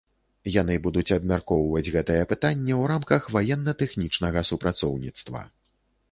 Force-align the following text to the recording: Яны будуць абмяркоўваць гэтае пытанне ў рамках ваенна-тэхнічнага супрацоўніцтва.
Яны 0.61 0.75
будуць 0.85 1.13
абмяркоўваць 1.15 1.91
гэтае 1.95 2.23
пытанне 2.31 2.73
ў 2.75 2.83
рамках 2.91 3.27
ваенна-тэхнічнага 3.35 4.43
супрацоўніцтва. 4.49 5.43